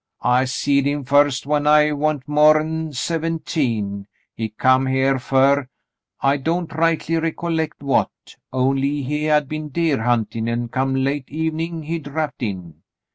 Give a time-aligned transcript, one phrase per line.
[0.23, 4.07] I seed him first when I wa'n't more'n seventeen.
[4.33, 5.67] He come here fer—
[6.21, 8.09] I don't rightly recollect what,
[8.51, 12.81] only he had been deer huntin' an' come late evenin' he drapped in.